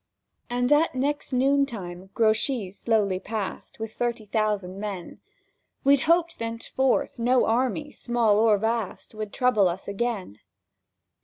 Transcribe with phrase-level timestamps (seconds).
[0.49, 5.19] And at next noon time Grouchy slowly passed With thirty thousand men:
[5.83, 10.39] We hoped thenceforth no army, small or vast, Would trouble us again.